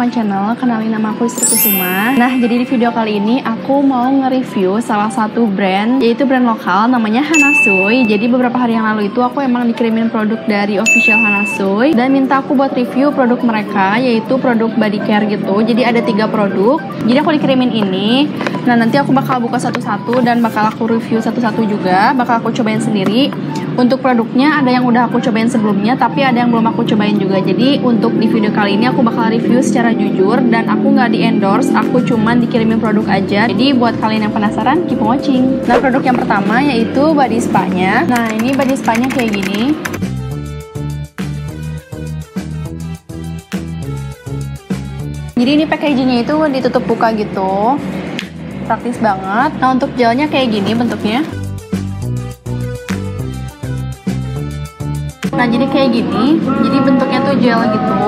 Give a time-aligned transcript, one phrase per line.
[0.00, 2.16] my channel, kenalin nama aku Istri Kusuma.
[2.16, 6.88] Nah, jadi di video kali ini aku mau nge-review salah satu brand Yaitu brand lokal
[6.88, 8.08] namanya Hanasui.
[8.08, 12.40] Jadi beberapa hari yang lalu itu aku emang dikirimin produk dari official Hanasui Dan minta
[12.40, 15.60] aku buat review produk mereka Yaitu produk body care gitu.
[15.68, 16.80] Jadi ada tiga produk.
[17.04, 18.24] Jadi aku dikirimin ini
[18.68, 22.12] Nah, nanti aku bakal buka satu-satu dan bakal aku review satu-satu juga.
[22.12, 23.32] Bakal aku cobain sendiri.
[23.80, 27.40] Untuk produknya ada yang udah aku cobain sebelumnya tapi ada yang belum aku cobain juga.
[27.40, 31.24] Jadi untuk di video kali ini aku bakal review secara jujur dan aku nggak di
[31.24, 33.48] endorse aku cuman dikirimin produk aja.
[33.48, 35.64] Jadi buat kalian yang penasaran keep watching.
[35.64, 39.72] Nah produk yang pertama yaitu body spa nya nah ini body spa nya kayak gini.
[45.40, 47.80] Jadi ini packagingnya itu ditutup buka gitu
[48.70, 51.26] praktis banget nah untuk gelnya kayak gini bentuknya
[55.30, 58.04] Nah jadi kayak gini, jadi bentuknya tuh gel gitu.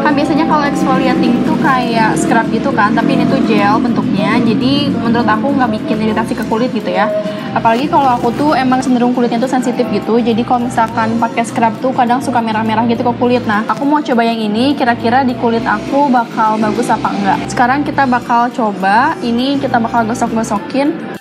[0.00, 4.40] Kan biasanya kalau exfoliating itu kayak scrub gitu kan, tapi ini tuh gel bentuknya.
[4.40, 7.12] Jadi menurut aku nggak bikin iritasi ke kulit gitu ya.
[7.52, 10.16] Apalagi kalau aku tuh emang cenderung kulitnya tuh sensitif gitu.
[10.16, 13.44] Jadi kalau misalkan pakai scrub tuh kadang suka merah-merah gitu ke kulit.
[13.44, 17.38] Nah aku mau coba yang ini, kira-kira di kulit aku bakal bagus apa enggak.
[17.52, 21.12] Sekarang kita bakal coba, ini kita bakal gosok-gosokin.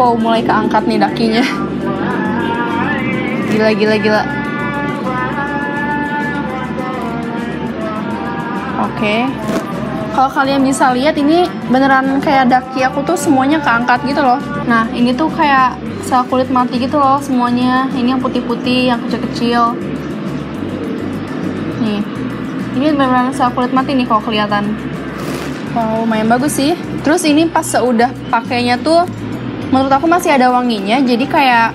[0.00, 1.44] wow mulai keangkat nih dakinya
[3.52, 4.22] gila gila gila
[8.80, 9.28] oke okay.
[10.20, 14.36] Kalau kalian bisa lihat ini beneran kayak daki aku tuh semuanya keangkat gitu loh.
[14.68, 17.88] Nah ini tuh kayak sel kulit mati gitu loh semuanya.
[17.96, 19.72] Ini yang putih-putih yang kecil-kecil.
[21.80, 22.04] Nih
[22.76, 24.76] ini beneran sel kulit mati nih kalau kelihatan.
[25.72, 26.76] Wow lumayan bagus sih.
[27.00, 29.08] Terus ini pas seudah pakainya tuh
[29.72, 31.68] menurut aku masih ada wanginya jadi kayak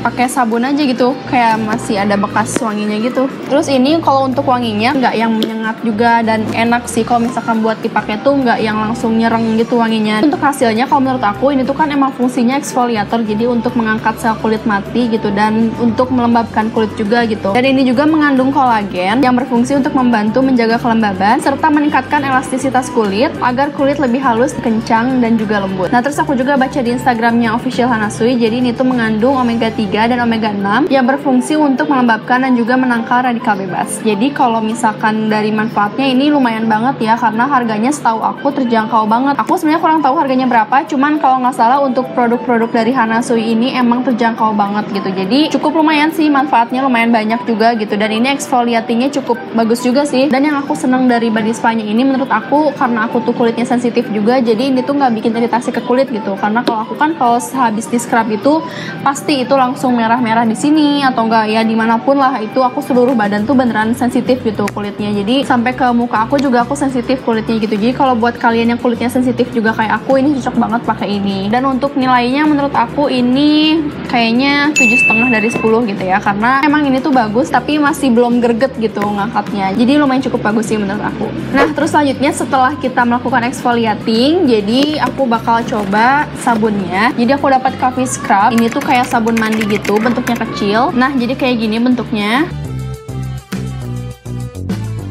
[0.00, 3.26] pakai sabun aja gitu kayak masih ada bekas wanginya gitu.
[3.50, 7.02] Terus ini kalau untuk wanginya nggak yang menyengat juga dan enak sih.
[7.02, 10.22] Kalau misalkan buat dipakai tuh nggak yang langsung nyereng gitu wanginya.
[10.22, 14.38] Untuk hasilnya kalau menurut aku ini tuh kan emang fungsinya eksfoliator jadi untuk mengangkat sel
[14.38, 17.52] kulit mati gitu dan untuk melembabkan kulit juga gitu.
[17.52, 23.34] Dan ini juga mengandung kolagen yang berfungsi untuk membantu menjaga kelembaban serta meningkatkan elastisitas kulit
[23.42, 25.90] agar kulit lebih halus, kencang, dan juga lembut.
[25.90, 29.87] Nah terus aku juga baca di instagramnya official Hanasui jadi ini tuh mengandung omega 3
[29.88, 34.04] dan omega 6 yang berfungsi untuk melembabkan dan juga menangkal radikal bebas.
[34.04, 39.40] Jadi kalau misalkan dari manfaatnya ini lumayan banget ya karena harganya setahu aku terjangkau banget.
[39.40, 43.72] Aku sebenarnya kurang tahu harganya berapa, cuman kalau nggak salah untuk produk-produk dari Hanasui ini
[43.72, 45.08] emang terjangkau banget gitu.
[45.08, 50.04] Jadi cukup lumayan sih manfaatnya lumayan banyak juga gitu dan ini exfoliatingnya cukup bagus juga
[50.04, 50.28] sih.
[50.28, 54.04] Dan yang aku seneng dari body spa-nya ini menurut aku karena aku tuh kulitnya sensitif
[54.12, 56.36] juga jadi ini tuh nggak bikin iritasi ke kulit gitu.
[56.36, 58.60] Karena kalau aku kan kalau habis di scrub itu
[59.00, 62.58] pasti itu langsung langsung merah-merah di sini atau enggak ya di mana pun lah itu
[62.58, 65.14] aku seluruh badan tuh beneran sensitif gitu kulitnya.
[65.14, 67.78] Jadi sampai ke muka aku juga aku sensitif kulitnya gitu.
[67.78, 71.46] Jadi kalau buat kalian yang kulitnya sensitif juga kayak aku ini cocok banget pakai ini.
[71.46, 73.78] Dan untuk nilainya menurut aku ini
[74.10, 76.18] kayaknya tujuh setengah dari 10 gitu ya.
[76.18, 79.78] Karena emang ini tuh bagus tapi masih belum greget gitu ngangkatnya.
[79.78, 81.30] Jadi lumayan cukup bagus sih menurut aku.
[81.54, 87.14] Nah terus selanjutnya setelah kita melakukan exfoliating jadi aku bakal coba sabunnya.
[87.14, 88.50] Jadi aku dapat coffee scrub.
[88.50, 90.90] Ini tuh kayak sabun mandi gitu bentuknya kecil.
[90.96, 92.48] Nah jadi kayak gini bentuknya.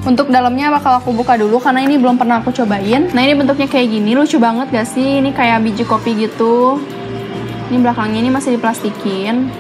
[0.07, 3.11] Untuk dalamnya bakal aku buka dulu karena ini belum pernah aku cobain.
[3.11, 5.19] Nah ini bentuknya kayak gini lucu banget gak sih?
[5.19, 6.79] Ini kayak biji kopi gitu.
[7.67, 9.51] Ini belakangnya ini masih diplastikin.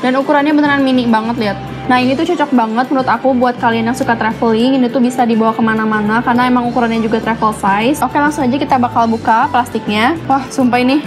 [0.00, 1.58] Dan ukurannya beneran mini banget lihat.
[1.92, 4.80] Nah ini tuh cocok banget menurut aku buat kalian yang suka traveling.
[4.80, 8.00] Ini tuh bisa dibawa ke mana-mana karena emang ukurannya juga travel size.
[8.00, 10.16] Oke langsung aja kita bakal buka plastiknya.
[10.24, 11.04] Wah sumpah ini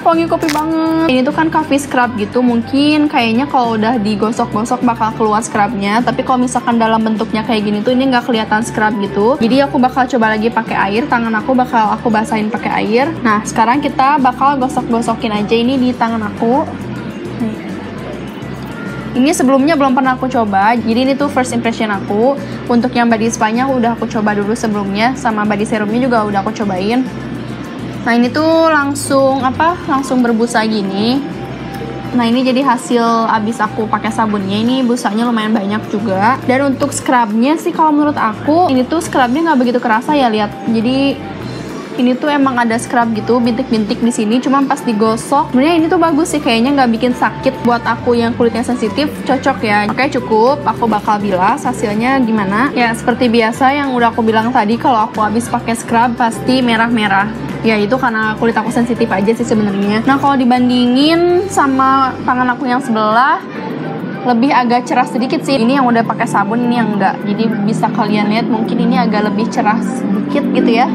[0.00, 1.06] wangi kopi banget.
[1.12, 6.00] Ini tuh kan coffee scrub gitu mungkin kayaknya kalau udah digosok-gosok bakal keluar scrubnya.
[6.00, 9.36] Tapi kalau misalkan dalam bentuknya kayak gini tuh ini nggak kelihatan scrub gitu.
[9.38, 13.06] Jadi aku bakal coba lagi pakai air tangan aku bakal aku basahin pakai air.
[13.20, 16.64] Nah sekarang kita bakal gosok-gosokin aja ini di tangan aku.
[19.10, 22.38] Ini sebelumnya belum pernah aku coba jadi ini tuh first impression aku.
[22.70, 26.38] Untuk yang body spa nya udah aku coba dulu sebelumnya sama body serumnya juga udah
[26.46, 27.02] aku cobain
[28.00, 29.76] Nah ini tuh langsung apa?
[29.84, 31.20] Langsung berbusa gini.
[32.10, 36.40] Nah ini jadi hasil abis aku pakai sabunnya ini busanya lumayan banyak juga.
[36.48, 40.50] Dan untuk scrubnya sih kalau menurut aku ini tuh scrubnya nggak begitu kerasa ya lihat.
[40.66, 41.30] Jadi
[42.00, 46.00] ini tuh emang ada scrub gitu bintik-bintik di sini cuma pas digosok sebenarnya ini tuh
[46.00, 50.64] bagus sih kayaknya nggak bikin sakit buat aku yang kulitnya sensitif cocok ya oke cukup
[50.64, 55.20] aku bakal bilas hasilnya gimana ya seperti biasa yang udah aku bilang tadi kalau aku
[55.20, 60.04] habis pakai scrub pasti merah-merah ya itu karena kulit aku sensitif aja sih sebenarnya.
[60.08, 63.40] Nah kalau dibandingin sama tangan aku yang sebelah
[64.20, 65.56] lebih agak cerah sedikit sih.
[65.56, 67.16] Ini yang udah pakai sabun ini yang enggak.
[67.24, 70.88] Jadi bisa kalian lihat mungkin ini agak lebih cerah sedikit gitu ya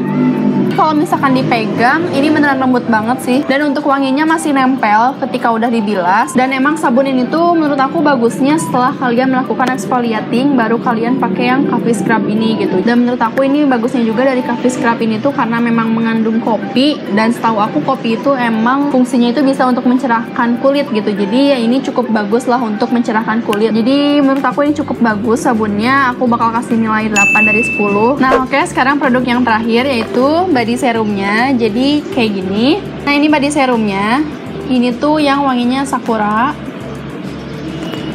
[0.76, 3.38] kalau misalkan dipegang ini beneran lembut banget sih.
[3.48, 6.36] Dan untuk wanginya masih nempel ketika udah dibilas.
[6.36, 11.44] Dan emang sabun ini tuh menurut aku bagusnya setelah kalian melakukan exfoliating baru kalian pakai
[11.48, 12.84] yang coffee scrub ini gitu.
[12.84, 17.00] Dan menurut aku ini bagusnya juga dari coffee scrub ini tuh karena memang mengandung kopi.
[17.16, 21.08] Dan setahu aku kopi itu emang fungsinya itu bisa untuk mencerahkan kulit gitu.
[21.08, 23.72] Jadi ya ini cukup bagus lah untuk mencerahkan kulit.
[23.72, 26.12] Jadi menurut aku ini cukup bagus sabunnya.
[26.12, 30.26] Aku bakal kasih nilai 8 dari 10 nah oke okay, sekarang produk yang terakhir yaitu
[30.50, 32.82] body serumnya jadi kayak gini.
[33.06, 34.26] Nah ini body serumnya.
[34.66, 36.50] Ini tuh yang wanginya sakura.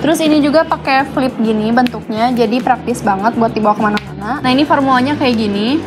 [0.03, 4.43] Terus ini juga pakai flip gini bentuknya jadi praktis banget buat dibawa ke mana-mana.
[4.43, 5.79] Nah ini formulanya kayak gini.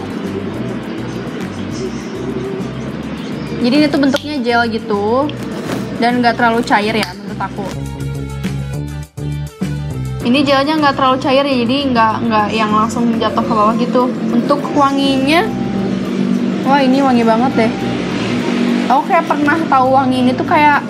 [3.61, 5.29] Jadi ini tuh bentuknya gel gitu
[6.01, 7.67] dan nggak terlalu cair ya menurut aku.
[10.25, 14.09] Ini gelnya nggak terlalu cair ya jadi nggak nggak yang langsung jatuh ke bawah gitu.
[14.33, 15.45] Untuk wanginya
[16.65, 17.73] wah ini wangi banget deh.
[18.89, 20.85] Aku kayak pernah tahu wangi ini tuh kayak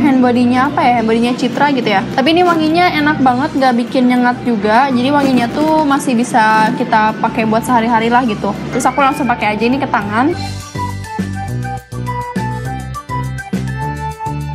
[0.00, 0.92] hand bodinya apa ya?
[1.00, 2.00] Hand bodinya Citra gitu ya.
[2.16, 4.88] Tapi ini wanginya enak banget gak bikin nyengat juga.
[4.88, 8.52] Jadi wanginya tuh masih bisa kita pakai buat sehari-hari lah gitu.
[8.72, 10.32] Terus aku langsung pakai aja ini ke tangan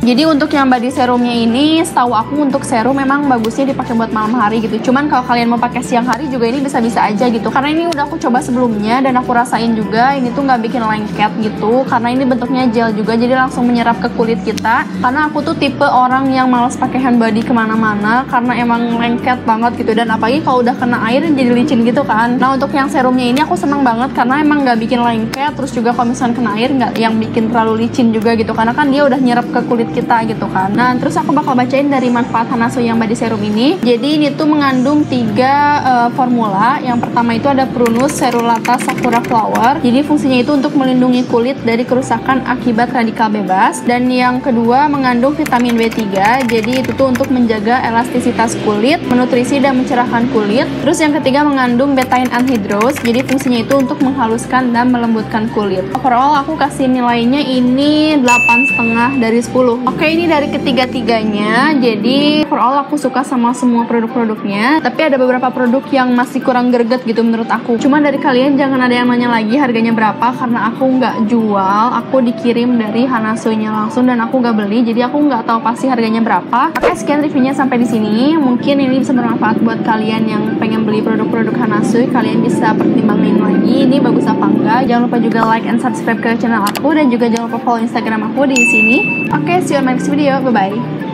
[0.06, 4.38] Jadi untuk yang body serumnya ini, setahu aku untuk serum memang bagusnya dipakai buat malam
[4.38, 4.78] hari gitu.
[4.78, 7.50] Cuman kalau kalian mau pakai siang hari juga ini bisa-bisa aja gitu.
[7.50, 11.32] Karena ini udah aku coba sebelumnya dan aku rasain juga ini tuh nggak bikin lengket
[11.42, 11.82] gitu.
[11.90, 14.86] Karena ini bentuknya gel juga, jadi langsung menyerap ke kulit kita.
[15.02, 19.42] Karena aku tuh tipe orang yang males pakai hand body ke mana-mana karena emang lengket
[19.42, 19.90] banget gitu.
[19.90, 22.38] Dan apalagi kalau udah kena air jadi licin gitu kan.
[22.38, 25.50] Nah untuk yang serumnya ini aku seneng banget karena emang nggak bikin lengket.
[25.58, 28.54] Terus juga kalau misalnya kena air nggak yang bikin terlalu licin juga gitu.
[28.54, 30.68] Karena kan dia udah nyerap ke kulit kita gitu kan.
[30.76, 33.80] Nah terus aku bakal bacain dari manfaat Hanasu yang body serum ini.
[33.80, 36.76] Jadi ini tuh mengandung tiga uh, formula.
[36.84, 39.80] Yang pertama itu ada Prunus cerulata sakura flower.
[39.80, 43.80] Jadi fungsinya itu untuk melindungi kulit dari kerusakan akibat radikal bebas.
[43.88, 46.04] Dan yang kedua mengandung vitamin B3
[46.44, 50.68] jadi itu tuh untuk menjaga elastisitas kulit menutrisi dan mencerahkan kulit.
[50.84, 55.86] Terus yang ketiga mengandung betaine anhydrose jadi fungsinya itu untuk menghaluskan dan melembutkan kulit.
[55.94, 61.78] Overall aku kasih nilainya ini 8,5 dari 10 oke ini dari ketiga-tiganya.
[61.78, 64.82] Jadi overall aku suka sama semua produk-produknya.
[64.82, 67.78] Tapi ada beberapa produk yang masih kurang greget gitu menurut aku.
[67.78, 71.84] Cuman dari kalian jangan ada yang nanya lagi harganya berapa karena aku nggak jual.
[72.02, 74.82] Aku dikirim dari Hanasunya langsung dan aku nggak beli.
[74.82, 76.74] Jadi aku nggak tahu pasti harganya berapa.
[76.74, 78.34] Oke sekian reviewnya sampai di sini.
[78.34, 83.86] Mungkin ini bisa bermanfaat buat kalian yang pengen beli produk-produk Hanasu kalian bisa pertimbangin lagi
[83.86, 84.90] ini bagus apa enggak.
[84.90, 86.90] Jangan lupa juga like and subscribe ke channel aku.
[86.92, 88.96] Dan juga jangan lupa follow instagram aku di sini.
[89.30, 90.40] Oke see my next video video.
[90.40, 91.05] Bye-bye.